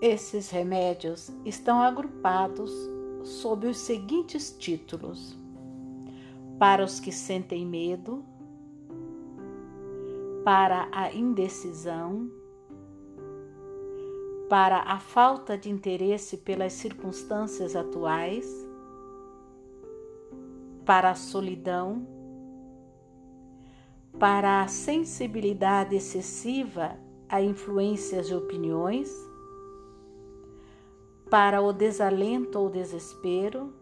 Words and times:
Esses 0.00 0.50
remédios 0.50 1.30
estão 1.44 1.80
agrupados 1.80 2.70
sob 3.24 3.66
os 3.66 3.78
seguintes 3.78 4.54
títulos: 4.58 5.36
para 6.58 6.84
os 6.84 7.00
que 7.00 7.10
sentem 7.10 7.64
medo, 7.66 8.24
para 10.44 10.88
a 10.92 11.12
indecisão, 11.12 12.30
para 14.48 14.78
a 14.82 15.00
falta 15.00 15.56
de 15.56 15.70
interesse 15.70 16.36
pelas 16.36 16.74
circunstâncias 16.74 17.74
atuais, 17.74 18.46
para 20.84 21.10
a 21.10 21.14
solidão, 21.14 22.06
para 24.18 24.62
a 24.62 24.68
sensibilidade 24.68 25.96
excessiva 25.96 26.96
a 27.28 27.42
influências 27.42 28.28
de 28.28 28.34
opiniões, 28.34 29.10
para 31.30 31.60
o 31.60 31.72
desalento 31.72 32.58
ou 32.58 32.70
desespero, 32.70 33.74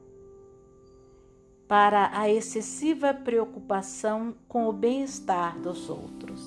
para 1.69 2.11
a 2.19 2.30
excessiva 2.30 3.12
preocupação 3.12 4.35
com 4.48 4.69
o 4.69 4.73
bem-estar 4.73 5.59
dos 5.61 5.88
outros. 5.88 6.41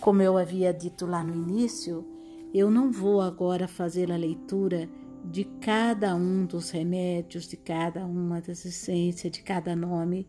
Como 0.00 0.22
eu 0.22 0.38
havia 0.38 0.72
dito 0.72 1.06
lá 1.06 1.24
no 1.24 1.34
início, 1.34 2.06
eu 2.54 2.70
não 2.70 2.90
vou 2.90 3.20
agora 3.20 3.66
fazer 3.66 4.12
a 4.12 4.16
leitura 4.16 4.88
de 5.24 5.44
cada 5.44 6.14
um 6.14 6.46
dos 6.46 6.70
remédios, 6.70 7.48
de 7.48 7.56
cada 7.56 8.06
uma 8.06 8.40
das 8.40 8.64
essências, 8.64 9.32
de 9.32 9.42
cada 9.42 9.74
nome. 9.74 10.28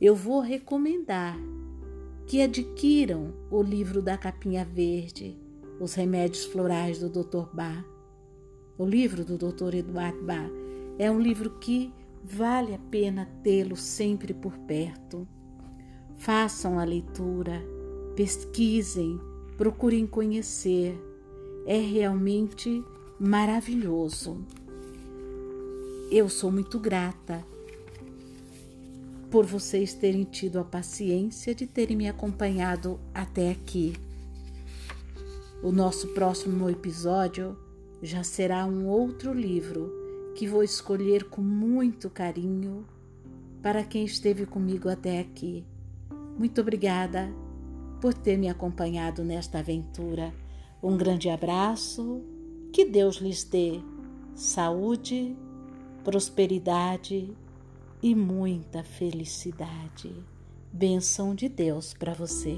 Eu 0.00 0.14
vou 0.14 0.40
recomendar 0.40 1.36
que 2.26 2.40
adquiram 2.40 3.34
o 3.50 3.60
livro 3.62 4.00
da 4.00 4.16
Capinha 4.16 4.64
Verde, 4.64 5.36
Os 5.80 5.94
Remédios 5.94 6.44
Florais 6.44 7.00
do 7.00 7.08
Dr. 7.10 7.52
Bach. 7.52 7.84
O 8.80 8.86
livro 8.86 9.26
do 9.26 9.36
Dr. 9.36 9.74
Eduardo 9.74 10.22
Bach 10.22 10.50
é 10.98 11.10
um 11.10 11.20
livro 11.20 11.50
que 11.60 11.92
vale 12.24 12.74
a 12.74 12.78
pena 12.78 13.28
tê-lo 13.42 13.76
sempre 13.76 14.32
por 14.32 14.56
perto. 14.60 15.28
Façam 16.16 16.78
a 16.78 16.84
leitura, 16.84 17.62
pesquisem, 18.16 19.20
procurem 19.58 20.06
conhecer 20.06 20.98
é 21.66 21.76
realmente 21.76 22.82
maravilhoso. 23.18 24.38
Eu 26.10 26.30
sou 26.30 26.50
muito 26.50 26.78
grata 26.78 27.44
por 29.30 29.44
vocês 29.44 29.92
terem 29.92 30.24
tido 30.24 30.58
a 30.58 30.64
paciência 30.64 31.54
de 31.54 31.66
terem 31.66 31.98
me 31.98 32.08
acompanhado 32.08 32.98
até 33.12 33.50
aqui. 33.50 33.92
O 35.62 35.70
nosso 35.70 36.08
próximo 36.14 36.70
episódio 36.70 37.68
já 38.02 38.22
será 38.22 38.64
um 38.64 38.86
outro 38.86 39.32
livro 39.32 39.92
que 40.34 40.46
vou 40.46 40.62
escolher 40.62 41.24
com 41.24 41.42
muito 41.42 42.08
carinho 42.08 42.86
para 43.62 43.84
quem 43.84 44.04
esteve 44.04 44.46
comigo 44.46 44.88
até 44.88 45.20
aqui. 45.20 45.64
Muito 46.38 46.60
obrigada 46.60 47.30
por 48.00 48.14
ter 48.14 48.38
me 48.38 48.48
acompanhado 48.48 49.22
nesta 49.22 49.58
aventura. 49.58 50.32
Um 50.82 50.96
grande 50.96 51.28
abraço, 51.28 52.22
que 52.72 52.86
Deus 52.86 53.16
lhes 53.16 53.44
dê 53.44 53.80
saúde, 54.34 55.36
prosperidade 56.02 57.36
e 58.02 58.14
muita 58.14 58.82
felicidade. 58.82 60.14
Bênção 60.72 61.34
de 61.34 61.48
Deus 61.48 61.92
para 61.92 62.14
você. 62.14 62.56